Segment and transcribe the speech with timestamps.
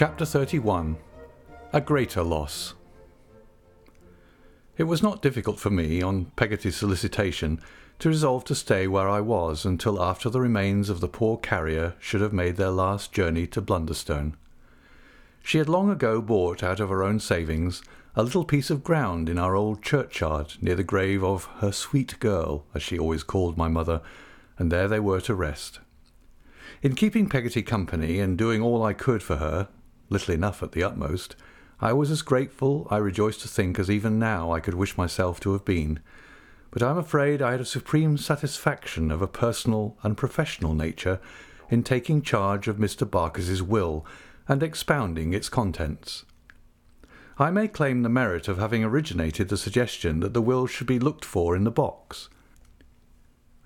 [0.00, 0.96] Chapter 31
[1.74, 2.72] A Greater Loss.
[4.78, 7.60] It was not difficult for me, on Peggotty's solicitation,
[7.98, 11.96] to resolve to stay where I was until after the remains of the poor carrier
[11.98, 14.38] should have made their last journey to Blunderstone.
[15.42, 17.82] She had long ago bought out of her own savings
[18.16, 22.18] a little piece of ground in our old churchyard near the grave of her sweet
[22.20, 24.00] girl, as she always called my mother,
[24.56, 25.80] and there they were to rest.
[26.80, 29.68] In keeping Peggotty company and doing all I could for her,
[30.10, 31.36] little enough at the utmost,
[31.80, 35.40] I was as grateful, I rejoice to think, as even now I could wish myself
[35.40, 36.00] to have been.
[36.70, 41.20] But I am afraid I had a supreme satisfaction of a personal and professional nature
[41.70, 43.10] in taking charge of Mr.
[43.10, 44.04] Barkis's will
[44.46, 46.26] and expounding its contents.
[47.38, 50.98] I may claim the merit of having originated the suggestion that the will should be
[50.98, 52.28] looked for in the box.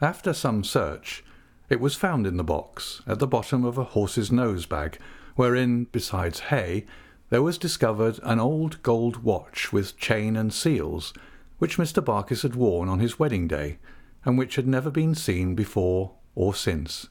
[0.00, 1.24] After some search,
[1.68, 4.98] it was found in the box, at the bottom of a horse's nose bag,
[5.36, 6.84] wherein, besides hay,
[7.30, 11.12] there was discovered an old gold watch with chain and seals,
[11.58, 12.04] which Mr.
[12.04, 13.78] Barkis had worn on his wedding day,
[14.24, 17.08] and which had never been seen before or since.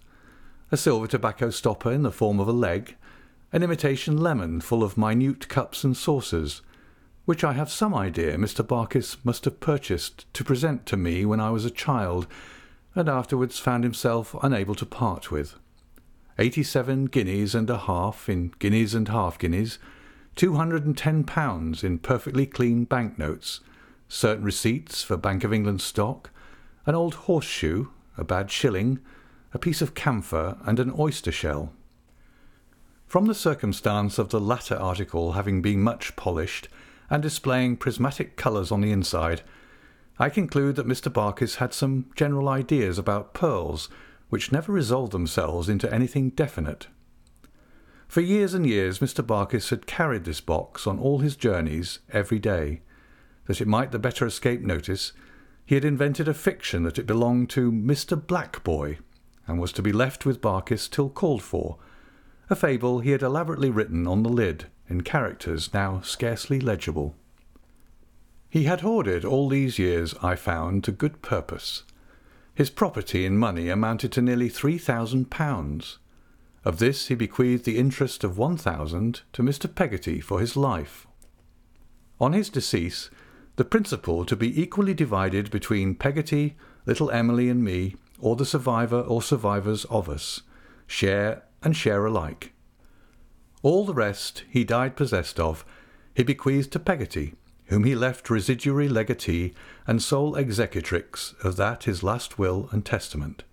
[0.72, 2.96] A silver tobacco stopper in the form of a leg,
[3.52, 6.62] an imitation lemon full of minute cups and saucers,
[7.26, 8.66] which I have some idea Mr.
[8.66, 12.28] Barkis must have purchased to present to me when I was a child,
[12.96, 15.56] and afterwards found himself unable to part with
[16.39, 19.80] eighty-seven guineas and a half in guineas and half guineas,
[20.36, 23.59] two hundred and ten pounds in perfectly clean bank notes,
[24.08, 26.31] certain receipts for Bank of England stock,
[26.86, 29.00] an old horseshoe, a bad shilling,
[29.54, 31.72] a piece of camphor, and an oyster shell.
[33.06, 36.67] From the circumstance of the latter article having been much polished
[37.09, 39.44] and displaying prismatic colours on the inside,
[40.17, 41.11] I conclude that Mr.
[41.11, 43.89] Barkis had some general ideas about pearls
[44.34, 46.88] which never resolved themselves into anything definite.
[48.08, 49.23] For years and years Mr.
[49.23, 52.82] Barkis had carried this box on all his journeys every day.
[53.45, 55.11] That it might the better escape notice,
[55.67, 58.20] he had invented a fiction that it belonged to Mr.
[58.20, 58.98] Blackboy,
[59.45, 61.77] and was to be left with Barkis till called for,
[62.50, 67.15] a fable he had elaborately written on the lid in characters now scarcely legible.
[68.50, 71.83] He had hoarded all these years, I found, to good purpose.
[72.55, 75.97] His property in money amounted to nearly three thousand pounds.
[76.64, 79.73] Of this he bequeathed the interest of one thousand to Mr.
[79.73, 81.08] Peggotty for his life.
[82.19, 83.09] On his decease,
[83.55, 86.55] the principal to be equally divided between Peggotty,
[86.86, 90.41] little Emily, and me, or the survivor or survivors of us,
[90.87, 92.53] share and share alike.
[93.61, 95.65] All the rest he died possessed of,
[96.15, 97.33] he bequeathed to Peggotty,
[97.68, 99.54] whom he left residuary legatee
[99.88, 103.44] and sole executrix of that his last will and testament.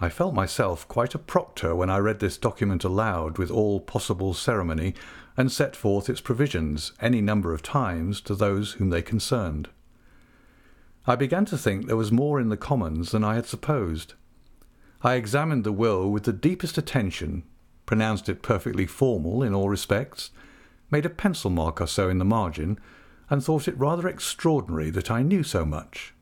[0.00, 4.32] I felt myself quite a proctor when I read this document aloud with all possible
[4.32, 4.94] ceremony,
[5.36, 9.68] and set forth its provisions any number of times to those whom they concerned.
[11.06, 14.14] I began to think there was more in the Commons than I had supposed.
[15.02, 17.42] I examined the will with the deepest attention,
[17.86, 20.30] pronounced it perfectly formal in all respects,
[20.90, 22.78] made a pencil mark or so in the margin,
[23.28, 26.14] and thought it rather extraordinary that I knew so much.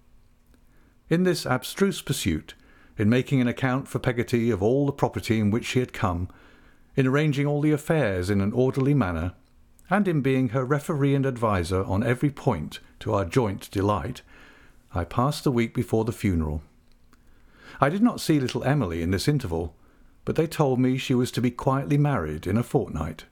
[1.09, 2.55] In this abstruse pursuit,
[2.99, 6.29] in making an account for Peggotty of all the property in which she had come,
[6.97, 9.33] in arranging all the affairs in an orderly manner,
[9.89, 14.23] and in being her referee and adviser on every point to our joint delight,
[14.95, 16.63] I passed the week before the funeral.
[17.81, 19.75] I did not see little Emily in this interval,
[20.25, 23.25] but they told me she was to be quietly married in a fortnight.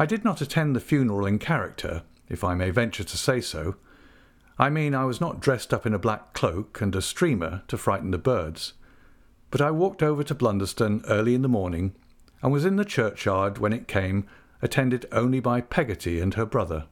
[0.00, 3.74] I did not attend the funeral in character, if I may venture to say so.
[4.56, 7.76] I mean, I was not dressed up in a black cloak and a streamer to
[7.76, 8.74] frighten the birds.
[9.50, 11.96] But I walked over to Blunderstone early in the morning,
[12.40, 14.24] and was in the churchyard when it came,
[14.62, 16.86] attended only by Peggotty and her brother.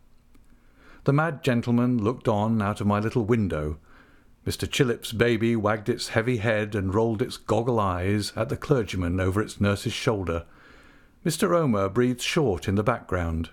[1.04, 3.78] The mad gentleman looked on out of my little window.
[4.44, 4.68] Mr.
[4.68, 9.40] Chillip's baby wagged its heavy head and rolled its goggle eyes at the clergyman over
[9.40, 10.44] its nurse's shoulder,
[11.26, 11.56] Mr.
[11.56, 13.50] Omer breathed short in the background.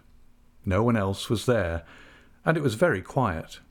[0.63, 1.83] No one else was there,
[2.45, 3.61] and it was very quiet.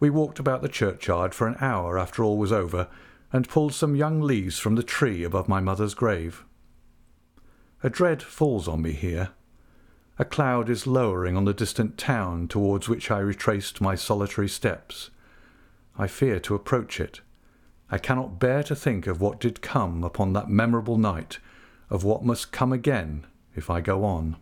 [0.00, 2.88] We walked about the churchyard for an hour after all was over,
[3.32, 6.44] and pulled some young leaves from the tree above my mother's grave.
[7.84, 9.28] A dread falls on me here.
[10.18, 15.10] A cloud is lowering on the distant town towards which I retraced my solitary steps.
[15.96, 17.20] I fear to approach it.
[17.88, 21.38] I cannot bear to think of what did come upon that memorable night
[21.92, 23.24] of what must come again
[23.54, 24.34] if I go on.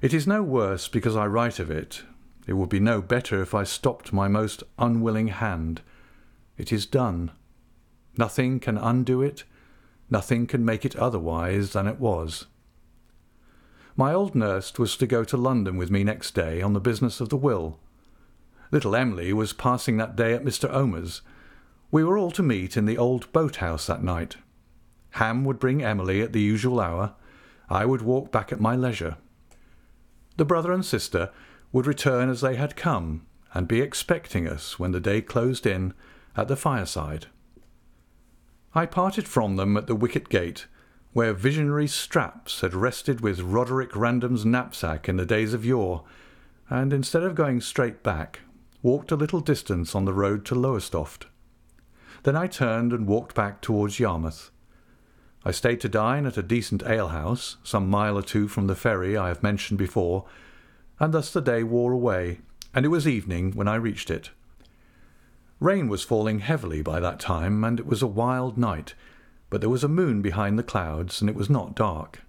[0.00, 2.02] It is no worse because I write of it.
[2.46, 5.80] It would be no better if I stopped my most unwilling hand.
[6.56, 7.32] It is done.
[8.16, 9.42] Nothing can undo it,
[10.10, 12.46] Nothing can make it otherwise than it was.
[13.96, 17.20] My old nurse was to go to London with me next day on the business
[17.20, 17.80] of the will.
[18.70, 20.72] Little Emily was passing that day at Mr.
[20.72, 21.22] Omer's.
[21.90, 24.36] We were all to meet in the old boat-house that night.
[25.16, 27.14] Ham would bring Emily at the usual hour.
[27.70, 29.16] I would walk back at my leisure.
[30.36, 31.30] The brother and sister
[31.72, 35.94] would return as they had come, and be expecting us when the day closed in
[36.36, 37.26] at the fireside.
[38.74, 40.66] I parted from them at the wicket gate,
[41.14, 46.04] where visionary straps had rested with Roderick Random's knapsack in the days of yore,
[46.68, 48.40] and instead of going straight back,
[48.82, 51.24] walked a little distance on the road to Lowestoft.
[52.24, 54.50] Then I turned and walked back towards Yarmouth.
[55.46, 59.16] I stayed to dine at a decent alehouse, some mile or two from the ferry
[59.16, 60.24] I have mentioned before,
[60.98, 62.40] and thus the day wore away,
[62.74, 64.30] and it was evening when I reached it.
[65.60, 68.94] Rain was falling heavily by that time, and it was a wild night,
[69.48, 72.22] but there was a moon behind the clouds, and it was not dark.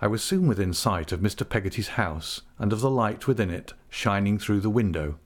[0.00, 1.46] I was soon within sight of Mr.
[1.46, 5.18] Peggotty's house, and of the light within it shining through the window.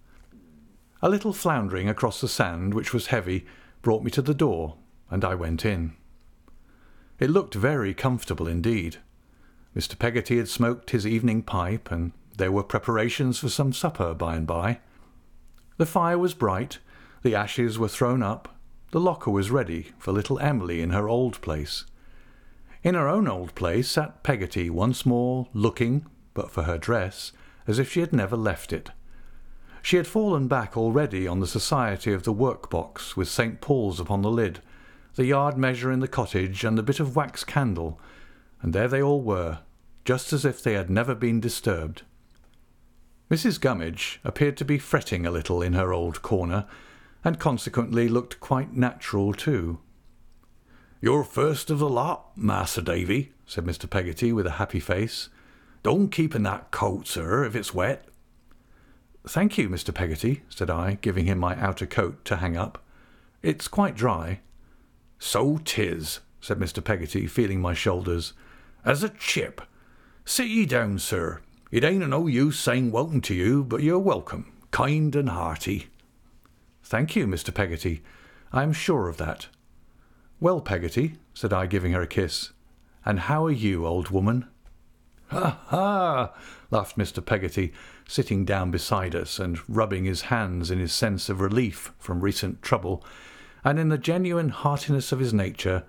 [1.01, 3.47] A little floundering across the sand, which was heavy,
[3.83, 4.75] brought me to the door,
[5.09, 5.93] and I went in.
[7.19, 8.99] It looked very comfortable indeed.
[9.75, 9.99] Mr.
[9.99, 14.47] Peggotty had smoked his evening pipe, and there were preparations for some supper by and
[14.47, 14.81] by.
[15.79, 16.79] The fire was bright,
[17.23, 18.57] the ashes were thrown up,
[18.91, 21.85] the locker was ready for little Emily in her old place.
[22.83, 27.33] In her own old place sat Peggotty once more, looking, but for her dress,
[27.67, 28.91] as if she had never left it.
[29.83, 33.61] She had fallen back already on the society of the work-box with St.
[33.61, 34.61] Paul's upon the lid,
[35.17, 37.99] the yard measure in the cottage, and the bit of wax candle,
[38.63, 39.59] and there they all were,
[40.05, 42.03] just as if they had never been disturbed.
[43.31, 43.61] Mrs.
[43.61, 46.67] Gummidge appeared to be fretting a little in her old corner,
[47.25, 49.81] and consequently looked quite natural too.
[51.01, 53.89] You're first of the lot, Master Davy, said Mr.
[53.91, 55.29] Peggotty with a happy face.
[55.83, 58.07] Don't keep in that coat, sir, if it's wet.
[59.27, 59.93] Thank you, Mr.
[59.93, 62.85] Peggotty, said I, giving him my outer coat to hang up.
[63.43, 64.41] It's quite dry.
[65.19, 66.83] So 'tis, said Mr.
[66.83, 68.33] Peggotty, feeling my shoulders.
[68.85, 69.61] As a chip.
[70.25, 71.41] Sit ye down, sir.
[71.71, 75.87] It ain't o no use saying welcome to you, but you're welcome, kind and hearty.
[76.83, 77.53] Thank you, Mr.
[77.53, 78.03] Peggotty.
[78.53, 79.49] I am sure of that.
[80.39, 82.53] Well, Peggotty, said I, giving her a kiss,
[83.05, 84.47] and how are you, old woman?
[85.29, 86.33] Ha ha!
[86.71, 87.25] laughed Mr.
[87.25, 87.73] Peggotty,
[88.07, 92.63] sitting down beside us and rubbing his hands in his sense of relief from recent
[92.63, 93.05] trouble,
[93.67, 95.83] and in the genuine heartiness of his nature.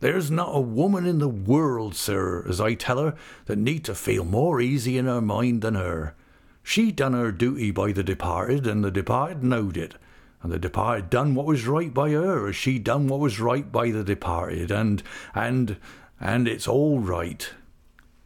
[0.00, 3.14] There's not a woman in the world, sir, as I tell her,
[3.44, 6.14] that need to feel more easy in her mind than her.
[6.62, 9.96] She done her duty by the departed, and the departed knowed it,
[10.42, 13.70] and the departed done what was right by her, as she done what was right
[13.70, 15.02] by the departed, and
[15.34, 15.76] and
[16.18, 17.50] and it's all right.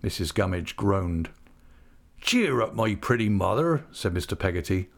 [0.05, 0.33] Mrs.
[0.33, 1.29] Gummidge groaned.
[2.21, 4.39] Cheer up, my pretty mother, said Mr.
[4.39, 4.91] Peggotty,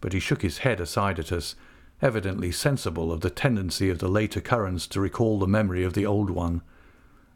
[0.00, 1.54] but he shook his head aside at us,
[2.04, 6.04] evidently sensible of the tendency of the late occurrence to recall the memory of the
[6.04, 6.60] old one.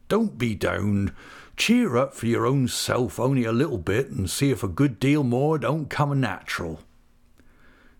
[0.08, 1.12] Don't be down.
[1.56, 5.00] Cheer up for your own self only a little bit, and see if a good
[5.00, 6.80] deal more don't come natural.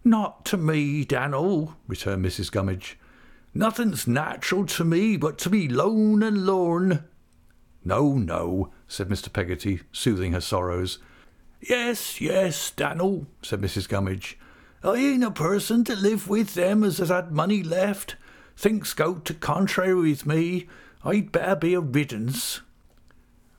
[0.05, 2.53] Not to me, Dan'l, returned Mrs.
[2.53, 2.99] Gummidge.
[3.55, 7.05] Nothing's natural to me but to be lone and lorn.
[7.85, 9.33] No, no, said Mr.
[9.33, 10.99] Peggotty, soothing her sorrows.
[11.61, 13.89] Yes, yes, Dan'l, said Mrs.
[13.89, 14.39] Gummidge.
[14.83, 18.17] I ain't a person to live with them as has had money left.
[18.57, 20.69] Thinks go to contrary with me.
[21.05, 22.61] I'd better be a riddance.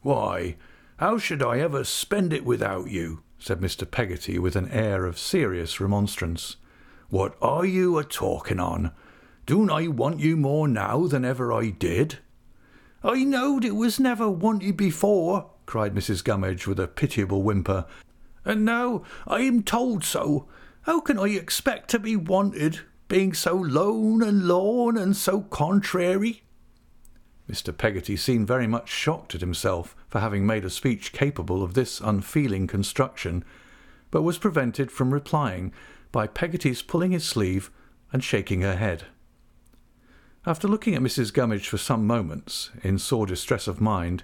[0.02, 0.56] Why,
[0.98, 3.24] how should I ever spend it without you?
[3.38, 3.90] said Mr.
[3.90, 6.58] Peggotty with an air of serious remonstrance.
[7.10, 8.92] What are you a talking on?
[9.46, 12.20] Don't I want you more now than ever I did?
[13.04, 16.24] I knowed it was never wanted before, cried Mrs.
[16.24, 17.86] Gummidge with a pitiable whimper,
[18.44, 20.48] and now I am told so.
[20.90, 22.80] How can I expect to be wanted,
[23.10, 26.42] being so lone and lorn and so contrary?
[27.48, 27.78] Mr.
[27.78, 32.02] Peggotty seemed very much shocked at himself for having made a speech capable of this
[32.02, 33.46] unfeeling construction,
[34.10, 35.72] but was prevented from replying
[36.12, 37.70] by Peggotty's pulling his sleeve
[38.12, 39.04] and shaking her head.
[40.44, 41.32] After looking at Mrs.
[41.32, 44.24] Gummidge for some moments, in sore distress of mind,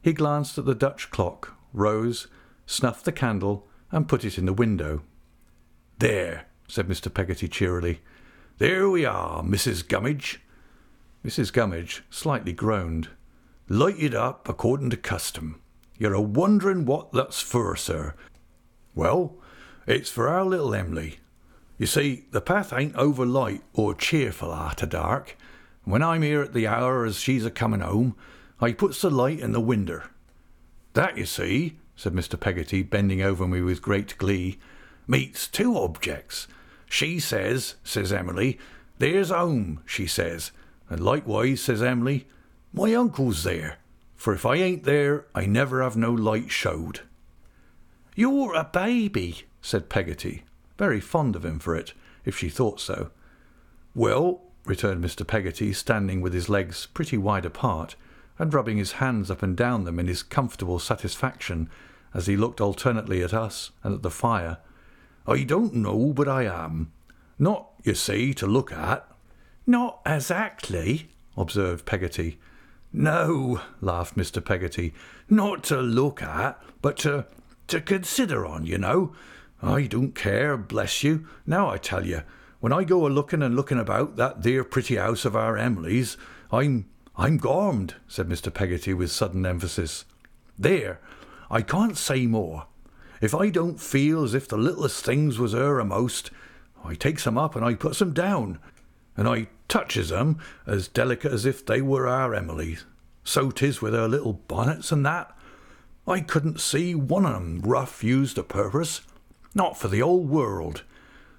[0.00, 2.28] he glanced at the Dutch clock, rose,
[2.66, 5.02] snuffed the candle, and put it in the window.
[5.98, 7.12] There, said Mr.
[7.12, 8.00] Peggotty cheerily.
[8.58, 9.86] There we are, Mrs.
[9.86, 10.40] Gummidge.
[11.24, 11.52] Mrs.
[11.52, 13.08] Gummidge slightly groaned.
[13.68, 15.60] Lighted up according to custom.
[15.96, 18.14] You're a wondering what that's for, sir.
[18.94, 19.36] Well,
[19.86, 21.16] it's for our little Em'ly.
[21.78, 25.36] You see, the path ain't over light or cheerful arter dark,
[25.84, 28.16] When I'm here at the hour as she's a coming home,
[28.60, 30.10] I puts the light in the winder.
[30.94, 32.40] That, you see, said Mr.
[32.40, 34.58] Peggotty, bending over me with great glee,
[35.06, 36.46] meets two objects.
[36.86, 38.58] She says, says Emily,
[38.98, 40.52] there's home, she says,
[40.88, 42.26] and likewise, says Emily,
[42.72, 43.78] my uncle's there,
[44.16, 47.00] for if I ain't there, I never have no light showed.
[48.14, 50.44] You're a baby, said Peggotty,
[50.78, 51.92] very fond of him for it,
[52.24, 53.10] if she thought so.
[53.94, 55.26] Well, returned Mr.
[55.26, 57.96] Peggotty, standing with his legs pretty wide apart,
[58.38, 61.68] and rubbing his hands up and down them in his comfortable satisfaction
[62.12, 64.58] as he looked alternately at us and at the fire.
[65.26, 66.92] I don't know but I am.
[67.38, 69.08] Not, you see, to look at.
[69.66, 72.38] Not exactly, observed Peggotty.
[72.92, 74.44] No, laughed Mr.
[74.44, 74.94] Peggotty,
[75.28, 77.26] not to look at, but to
[77.66, 79.14] to consider on, you know.
[79.62, 81.26] I don't care, bless you.
[81.46, 82.22] Now I tell you,
[82.60, 86.16] when I go a looking and looking about that dear pretty house of our Emily's,
[86.52, 88.52] I'm I'm gormed, said Mr.
[88.52, 90.04] Peggotty with sudden emphasis.
[90.58, 91.00] There,
[91.50, 92.66] I can't say more.
[93.20, 96.30] If I don't feel as if the littlest things was her a'most,
[96.84, 98.58] I takes 'em up and I puts 'em down,
[99.16, 102.84] and I touches 'em as delicate as if they were our Emily's.
[103.22, 105.36] So 'tis with her little bonnets and that.
[106.06, 109.00] I couldn't see one of 'em rough used a purpose,
[109.54, 110.82] not for the old world.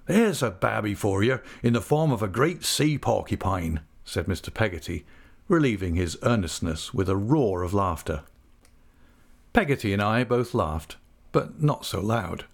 [0.06, 4.52] There's a babby for you in the form of a great sea porcupine, said Mr.
[4.52, 5.04] Peggotty,
[5.48, 8.22] relieving his earnestness with a roar of laughter.
[9.52, 10.96] Peggotty and I both laughed,
[11.36, 12.46] but not so loud.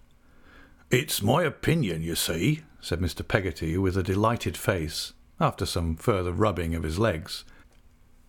[0.91, 3.25] It's my opinion, you see, said Mr.
[3.25, 7.45] Peggotty with a delighted face, after some further rubbing of his legs,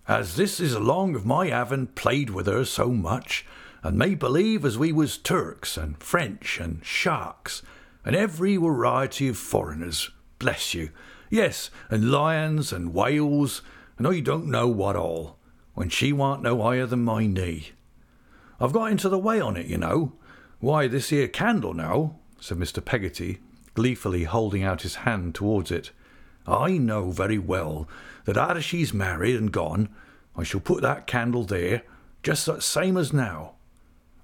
[0.06, 3.44] as this is along of my having played with her so much,
[3.82, 7.62] and made believe as we was Turks and French and sharks,
[8.04, 10.90] and every variety of foreigners, bless you,
[11.30, 13.61] yes, and lions and whales,
[13.99, 15.37] and I don't know what all,
[15.75, 17.73] when she warn't no higher than my knee.
[18.61, 20.12] I've got into the way on it, you know.
[20.64, 22.83] Why, this here candle now, said Mr.
[22.83, 23.40] Peggotty,
[23.75, 25.90] gleefully holding out his hand towards it.
[26.47, 27.87] I know very well
[28.25, 29.90] that after she's married and gone,
[30.35, 31.83] I shall put that candle there,
[32.23, 33.56] just the same as now.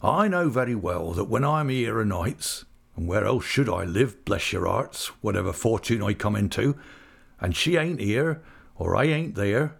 [0.00, 2.64] I know very well that when I'm here o' nights,
[2.96, 6.74] and where else should I live, bless your hearts, whatever fortune I come into,
[7.38, 8.40] and she ain't here,
[8.76, 9.76] or I ain't there,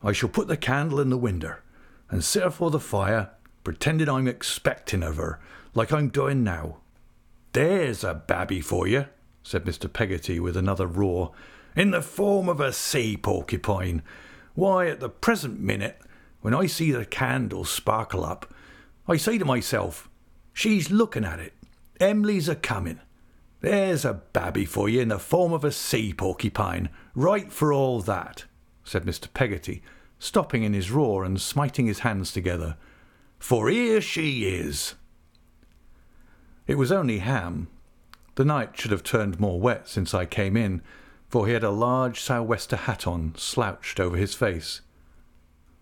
[0.00, 1.64] I shall put the candle in the winder,
[2.08, 3.30] and sit afore the fire,
[3.64, 5.40] pretending I'm expecting of her,
[5.74, 6.78] like I'm doing now.
[7.52, 9.06] There's a babby for you,
[9.42, 9.92] said Mr.
[9.92, 11.32] Peggotty with another roar,
[11.76, 14.02] in the form of a sea porcupine.
[14.54, 16.00] Why, at the present minute,
[16.40, 18.52] when I see the candle sparkle up,
[19.08, 20.08] I say to myself,
[20.52, 21.52] she's looking at it.
[22.00, 23.00] Emily's a coming.
[23.60, 28.00] There's a babby for you in the form of a sea porcupine, right for all
[28.02, 28.44] that,
[28.84, 29.32] said Mr.
[29.32, 29.82] Peggotty,
[30.18, 32.76] stopping in his roar and smiting his hands together.
[33.38, 34.94] For here she is.
[36.66, 37.68] It was only Ham.
[38.36, 40.82] The night should have turned more wet since I came in,
[41.28, 44.80] for he had a large sou'wester hat on, slouched over his face.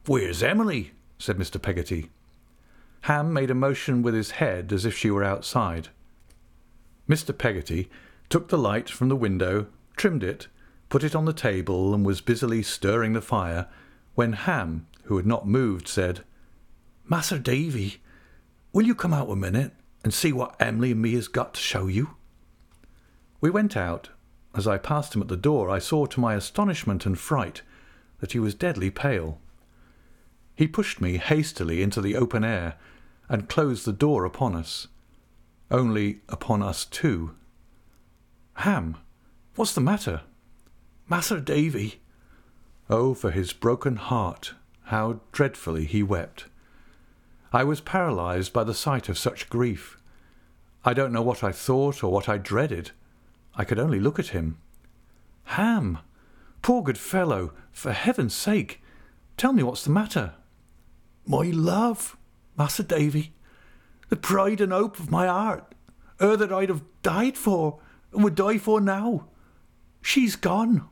[0.06, 0.92] Where's Emily?
[1.18, 1.62] said Mr.
[1.62, 2.10] Peggotty.
[3.02, 5.88] Ham made a motion with his head as if she were outside.
[7.08, 7.36] Mr.
[7.36, 7.88] Peggotty
[8.28, 10.48] took the light from the window, trimmed it,
[10.88, 13.66] put it on the table, and was busily stirring the fire,
[14.14, 16.24] when Ham, who had not moved, said,
[17.08, 18.00] Mas'r Davy,
[18.72, 19.72] will you come out a minute
[20.04, 22.16] and see what Emily and me has got to show you?
[23.40, 24.10] We went out.
[24.54, 27.62] As I passed him at the door, I saw to my astonishment and fright
[28.20, 29.38] that he was deadly pale.
[30.54, 32.74] He pushed me hastily into the open air
[33.28, 34.88] and closed the door upon us
[35.72, 37.34] only upon us two.
[38.56, 38.96] Ham,
[39.56, 40.20] what's the matter?
[41.10, 42.00] Mas'r Davy.
[42.90, 44.52] Oh, for his broken heart,
[44.84, 46.44] how dreadfully he wept.
[47.52, 49.98] I was paralyzed by the sight of such grief.
[50.84, 52.92] I don't know what I thought or what I dreaded.
[53.54, 54.56] I could only look at him.
[55.44, 55.98] Ham,
[56.62, 58.82] poor good fellow, for heaven's sake,
[59.36, 60.34] tell me what's the matter.
[61.26, 62.16] My love,
[62.58, 63.34] Mas'r Davy,
[64.08, 65.74] the pride and hope of my heart,
[66.18, 67.80] her that I'd have died for
[68.12, 69.26] and would die for now.
[70.00, 70.88] She's gone.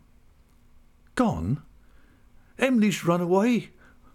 [1.15, 1.63] Gone?
[2.59, 3.71] Emily's run away.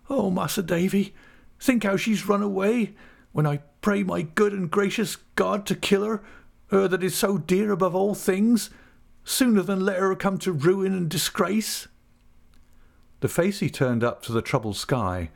[0.09, 1.15] Oh, Mas'r Davy,
[1.59, 2.93] think how she's run away
[3.31, 6.23] when I pray my good and gracious God to kill her,
[6.67, 8.69] her that is so dear above all things,
[9.23, 11.87] sooner than let her come to ruin and disgrace.
[13.19, 15.31] The face he turned up to the troubled sky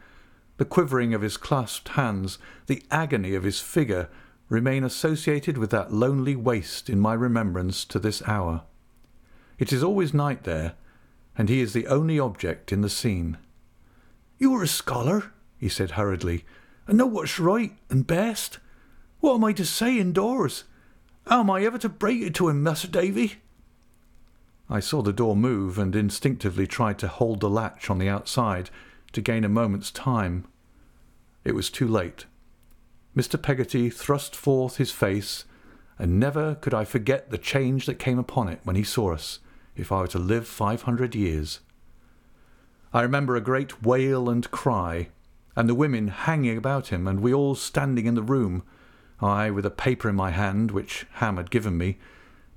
[0.59, 4.09] the quivering of his clasped hands, the agony of his figure,
[4.49, 8.63] remain associated with that lonely waste in my remembrance to this hour.
[9.57, 10.73] It is always night there,
[11.37, 13.37] and he is the only object in the scene.
[14.37, 16.45] You are a scholar, he said hurriedly,
[16.87, 18.59] and know what's right and best.
[19.19, 20.63] What am I to say indoors?
[21.27, 23.35] How am I ever to break it to him, Master Davy?
[24.69, 28.69] I saw the door move and instinctively tried to hold the latch on the outside
[29.11, 30.45] to gain a moment's time.
[31.43, 32.25] It was too late.
[33.15, 33.41] Mr.
[33.41, 35.45] Peggotty thrust forth his face,
[35.97, 39.39] and never could I forget the change that came upon it when he saw us,
[39.75, 41.59] if I were to live five hundred years.
[42.93, 45.09] I remember a great wail and cry,
[45.59, 48.63] and the women hanging about him, and we all standing in the room,
[49.19, 51.97] I with a paper in my hand which Ham had given me,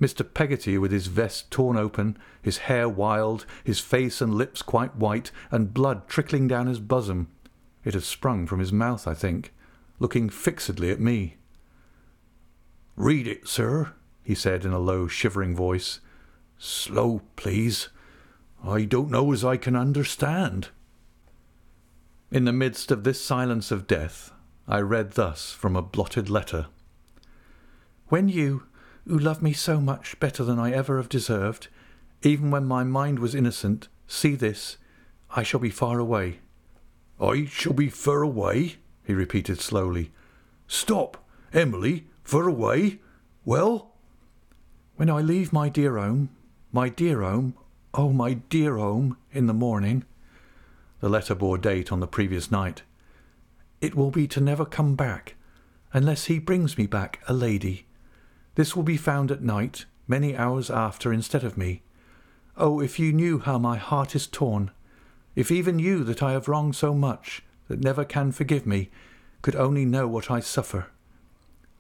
[0.01, 0.25] Mr.
[0.33, 5.33] Peggotty with his vest torn open, his hair wild, his face and lips quite white,
[5.51, 7.27] and blood trickling down his bosom.
[7.85, 9.53] It had sprung from his mouth, I think,
[9.99, 11.39] looking fixedly at me.
[12.95, 15.99] Read it, sir, he said in a low, shivering voice.
[16.57, 17.89] Slow, please.
[18.65, 20.69] I don't know as I can understand.
[22.33, 24.33] In the midst of this silence of death,
[24.67, 26.69] I read thus from a blotted letter.
[28.09, 28.63] When you,
[29.07, 31.69] who love me so much better than I ever have deserved,
[32.23, 34.79] even when my mind was innocent, see this,
[35.37, 36.39] I shall be far away.
[37.21, 40.11] I shall be far away, he repeated slowly.
[40.67, 41.23] Stop,
[41.53, 43.01] Emily, far away?
[43.45, 43.93] Well?
[44.97, 46.31] When I leave my dear home,
[46.73, 47.57] my dear home,
[47.93, 50.07] oh, my dear home, in the morning.
[51.03, 52.83] The letter bore date on the previous night.
[53.81, 55.35] It will be to never come back,
[55.93, 57.87] unless he brings me back a lady.
[58.55, 61.83] This will be found at night, many hours after, instead of me.
[62.57, 64.71] Oh, if you knew how my heart is torn,
[65.35, 68.89] if even you that I have wronged so much, that never can forgive me,
[69.43, 70.87] could only know what I suffer.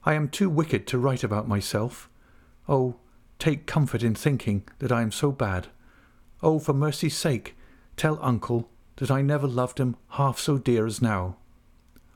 [0.04, 2.10] I am too wicked to write about myself.
[2.68, 2.96] Oh,
[3.38, 5.68] take comfort in thinking that I am so bad.
[6.42, 7.54] Oh, for mercy's sake,
[7.96, 11.36] tell uncle that I never loved him half so dear as now.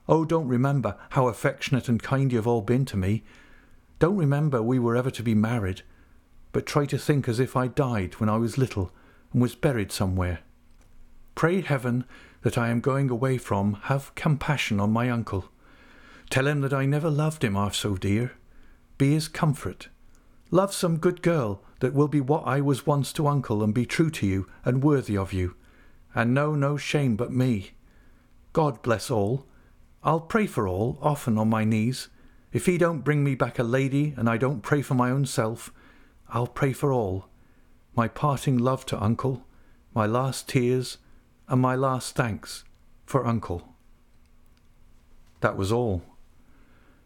[0.09, 3.25] Oh, don't remember how affectionate and kind you have all been to me.
[3.99, 5.83] Don't remember we were ever to be married,
[6.53, 8.93] but try to think as if I died when I was little
[9.33, 10.41] and was buried somewhere.
[11.35, 12.05] Pray heaven
[12.43, 15.47] that I am going away from have compassion on my uncle.
[16.31, 18.33] Tell him that I never loved him half so dear.
[18.99, 19.89] Be his comfort.
[20.51, 23.85] Love some good girl that will be what I was once to uncle and be
[23.85, 25.55] true to you and worthy of you,
[26.17, 27.73] and know no shame but me.
[28.55, 29.47] God bless all.
[30.03, 32.09] I'll pray for all, often on my knees,
[32.53, 35.27] if he don't bring me back a lady and I don't pray for my own
[35.27, 35.71] self,
[36.31, 37.29] I'll pray for all.
[37.95, 39.45] My parting love to uncle,
[39.95, 40.97] my last tears,
[41.49, 42.65] and my last thanks
[43.05, 43.75] for uncle.
[45.41, 46.03] That was all.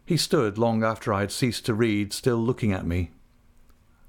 [0.05, 3.11] He stood long after I had ceased to read, still looking at me.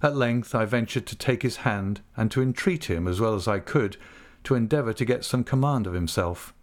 [0.01, 3.49] At length I ventured to take his hand and to entreat him as well as
[3.49, 3.97] I could
[4.44, 6.55] to endeavour to get some command of himself.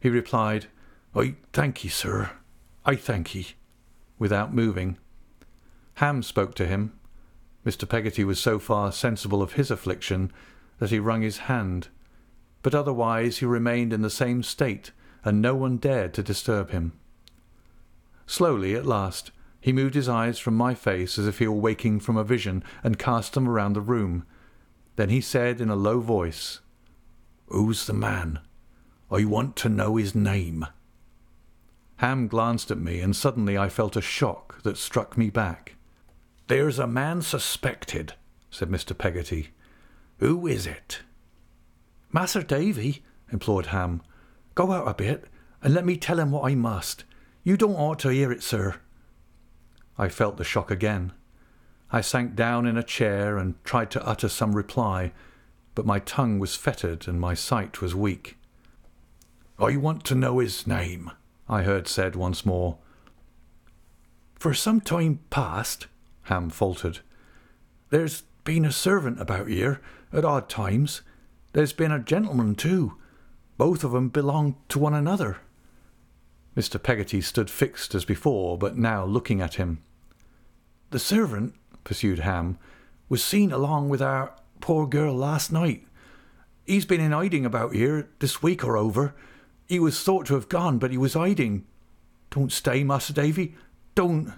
[0.00, 0.66] He replied,
[1.14, 2.30] I thank ye, sir.
[2.84, 3.54] I thank ye
[4.18, 4.96] without moving.
[5.94, 6.92] Ham spoke to him.
[7.64, 7.88] Mr.
[7.88, 10.30] Peggotty was so far sensible of his affliction
[10.78, 11.88] that he wrung his hand,
[12.62, 14.90] but otherwise he remained in the same state,
[15.24, 16.92] and no one dared to disturb him.
[18.26, 22.00] Slowly, at last, he moved his eyes from my face as if he were waking
[22.00, 24.24] from a vision, and cast them around the room.
[24.96, 26.60] Then he said in a low voice,
[27.46, 28.40] Who's the man?
[29.10, 30.66] I want to know his name.
[31.96, 35.76] Ham glanced at me, and suddenly I felt a shock that struck me back.
[36.48, 38.14] There's a man suspected,
[38.50, 38.96] said Mr.
[38.96, 39.50] Peggotty.
[40.18, 41.00] Who is it?
[42.12, 43.02] Mas'r Davy,
[43.32, 44.02] implored Ham,
[44.54, 45.24] go out a bit
[45.62, 47.04] and let me tell him what I must.
[47.42, 48.76] You don't ought to hear it, sir.
[49.96, 51.12] I felt the shock again.
[51.90, 55.12] I sank down in a chair and tried to utter some reply,
[55.74, 58.36] but my tongue was fettered and my sight was weak.
[59.58, 61.10] I want to know his name,
[61.48, 62.78] I heard said once more.
[64.34, 65.86] For some time past,
[66.24, 67.00] Ham faltered,
[67.90, 69.80] there's been a servant about here
[70.12, 71.02] at odd times.
[71.52, 72.96] There's been a gentleman too.
[73.56, 75.38] Both of 'em belong to one another.
[76.56, 76.82] Mr.
[76.82, 79.82] Peggotty stood fixed as before, but now looking at him.
[80.90, 82.58] The servant, pursued Ham,
[83.08, 84.34] was seen along with our
[84.64, 85.86] poor girl last night.
[86.64, 89.14] He's been in hiding about here this week or over,
[89.66, 91.66] he was thought to have gone, but he was hiding.
[92.30, 93.56] Don't stay, Master Davy.
[93.94, 94.32] Don't.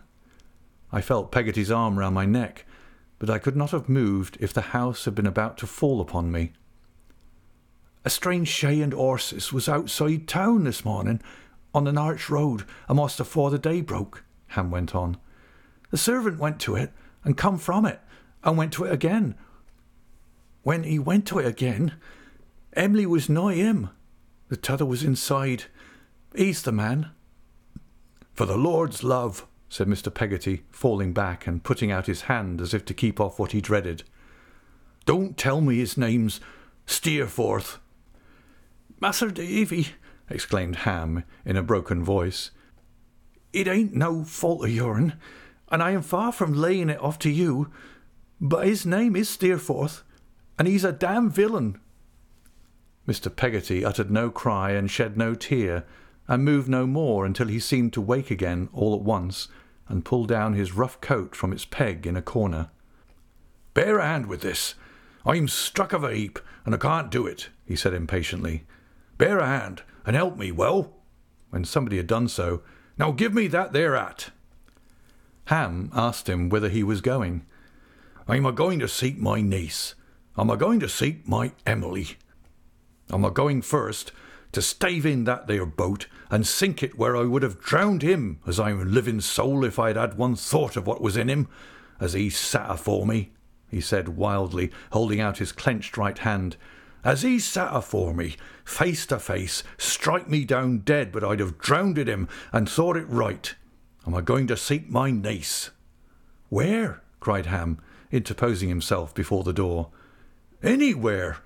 [0.90, 2.66] I felt Peggotty's arm round my neck,
[3.20, 6.32] but I could not have moved if the house had been about to fall upon
[6.32, 6.54] me.
[8.04, 11.22] A strange shay and horses was outside town this morning,
[11.72, 15.18] on Norwich road, a'most afore the day broke, Ham went on.
[15.92, 18.00] The servant went to it, and come from it,
[18.42, 19.36] and went to it again.
[20.66, 21.92] When he went to it again,
[22.72, 23.88] Emily was nigh him.
[24.48, 25.66] The t'other was inside.
[26.34, 27.10] He's the man.
[28.34, 30.12] For the Lord's love, said Mr.
[30.12, 33.60] Peggotty, falling back and putting out his hand as if to keep off what he
[33.60, 34.02] dreaded.
[35.04, 36.40] Don't tell me his name's
[36.84, 37.78] Steerforth.
[39.00, 39.90] Mas'r Davy,
[40.28, 42.50] exclaimed Ham in a broken voice,
[43.52, 45.12] it ain't no fault of yourn,
[45.70, 47.70] and I am far from laying it off to you,
[48.40, 50.02] but his name is Steerforth,
[50.58, 51.78] and he's a damn villain.
[53.06, 53.34] Mr.
[53.34, 55.84] Peggotty uttered no cry and shed no tear,
[56.28, 59.48] and moved no more until he seemed to wake again all at once,
[59.88, 62.70] and pulled down his rough coat from its peg in a corner.
[63.74, 64.74] Bear a hand with this.
[65.24, 68.64] I'm struck of a heap, and I can't do it, he said impatiently.
[69.18, 70.94] Bear a hand, and help me, well?
[71.50, 72.62] When somebody had done so,
[72.98, 74.30] now give me that there hat.
[75.46, 77.46] Ham asked him whither he was going.
[78.26, 79.94] I'm a going to seek my niece.
[80.38, 82.18] I'm I going to seek my Emily.
[83.08, 84.12] I'm I going first
[84.52, 88.40] to stave in that there boat and sink it where I would have drowned him
[88.46, 91.48] as I'm living soul if I'd had one thought of what was in him,
[91.98, 93.30] as he sat afore me,
[93.70, 96.56] he said wildly, holding out his clenched right hand.
[97.02, 101.58] As he sat afore me, face to face, strike me down dead, but I'd have
[101.58, 103.54] drowned him and thought it right.
[104.06, 105.70] Am I going to seek my niece?
[106.50, 107.02] Where?
[107.20, 107.78] cried Ham,
[108.12, 109.90] interposing himself before the door.
[110.66, 111.36] Anywhere.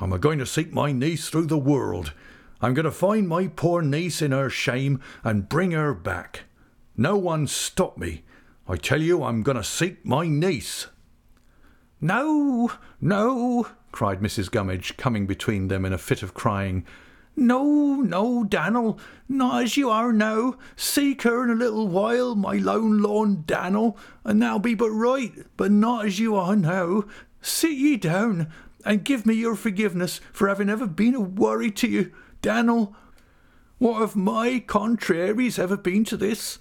[0.00, 2.12] I'm a going to seek my niece through the world.
[2.60, 6.44] I'm going to find my poor niece in her shame and bring her back.
[6.96, 8.22] No one stop me.
[8.68, 10.86] I tell you, I'm going to seek my niece.
[12.00, 14.48] No, no, cried Mrs.
[14.48, 16.86] Gummidge, coming between them in a fit of crying.
[17.34, 20.56] No, no, Dan'l, not as you are now.
[20.76, 25.32] Seek her in a little while, my lone lorn Dan'l, and that'll be but right,
[25.56, 27.02] but not as you are now.
[27.40, 28.50] Sit ye down,
[28.88, 32.10] and give me your forgiveness for having ever been a worry to you.
[32.40, 32.94] Dan'l,
[33.76, 36.58] what have my contraries ever been to this?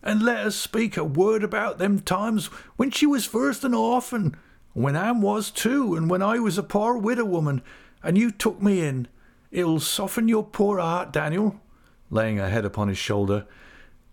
[0.00, 4.36] And let us speak a word about them times when she was first an orphan,
[4.72, 7.60] when Ham was too, and when I was a poor widow woman,
[8.04, 9.08] and you took me in.
[9.50, 11.60] It'll soften your poor heart, Daniel,
[12.08, 13.46] laying her head upon his shoulder,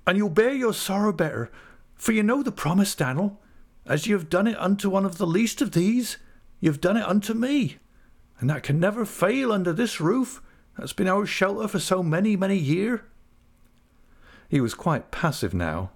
[0.07, 1.51] and you'll bear your sorrow better,
[1.93, 3.39] for you know the promise, Daniel.
[3.85, 6.17] As you have done it unto one of the least of these,
[6.59, 7.77] you have done it unto me,
[8.39, 10.41] and that can never fail under this roof
[10.77, 13.05] that's been our shelter for so many, many year.
[14.49, 15.91] He was quite passive now,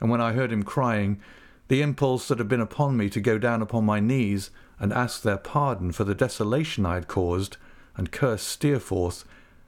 [0.00, 1.20] and when I heard him crying,
[1.68, 5.22] the impulse that had been upon me to go down upon my knees and ask
[5.22, 7.56] their pardon for the desolation I had caused
[7.96, 9.24] and curse Steerforth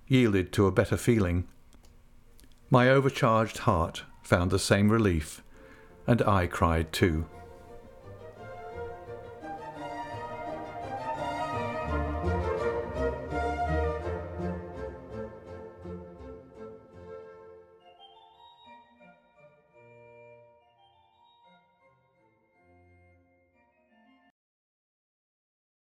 [0.06, 1.46] yielded to a better feeling.
[2.70, 5.42] My overcharged heart found the same relief,
[6.06, 7.26] and I cried too.